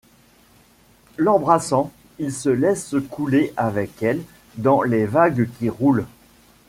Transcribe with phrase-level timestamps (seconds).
[1.19, 4.23] L'embrassant, il se laisse couler avec elle
[4.57, 6.07] dans les vagues qui roulent.